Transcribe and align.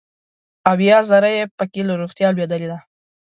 اویا 0.71 0.97
زره 1.09 1.29
یې 1.37 1.43
پکې 1.57 1.81
له 1.87 1.93
روغتیا 2.01 2.27
لوېدلي 2.35 2.67
دي. 2.71 2.79